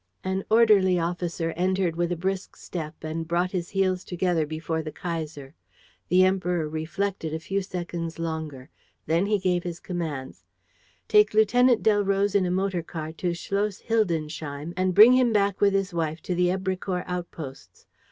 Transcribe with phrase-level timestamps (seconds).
[0.23, 4.91] An orderly officer entered with a brisk step and brought his heels together before the
[4.91, 5.53] Kaiser.
[6.09, 8.71] The Emperor reflected a few seconds longer.
[9.05, 10.43] Then he gave his commands:
[11.07, 15.73] "Take Lieutenant Delroze in a motor car to Schloss Hildensheim and bring him back with
[15.75, 17.85] his wife to the Èbrecourt outposts.